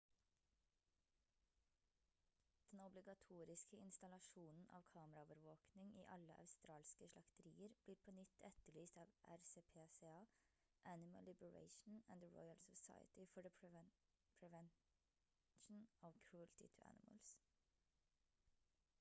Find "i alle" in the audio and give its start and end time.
5.97-6.37